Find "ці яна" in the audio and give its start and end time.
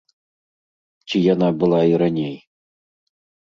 1.07-1.47